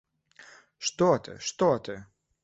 Што 0.87 1.09
ты, 1.27 1.35
што 1.51 1.67
ты! 1.89 1.99